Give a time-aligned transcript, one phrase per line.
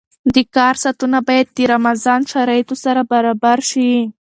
[0.35, 3.89] د کار ساعتونه باید د رمضان شرایطو سره برابر شي.